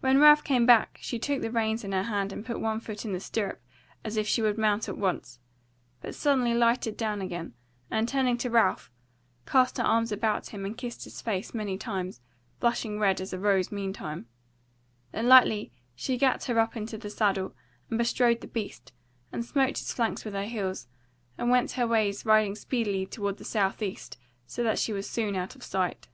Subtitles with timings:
[0.00, 3.04] When Ralph came back she took the reins in her hand and put one foot
[3.04, 3.60] in the stirrup
[4.02, 5.40] as if she would mount at once;
[6.00, 7.52] but suddenly lighted down again,
[7.90, 8.90] and turning to Ralph,
[9.44, 12.22] cast her arms about him, and kissed his face many times,
[12.60, 14.24] blushing red as a rose meantime.
[15.10, 17.52] Then lightly she gat her up into the saddle,
[17.90, 18.90] and bestrode the beast,
[19.32, 20.86] and smote his flanks with her heels,
[21.36, 24.16] and went her ways riding speedily toward the south east,
[24.46, 26.08] so that she was soon out of sight.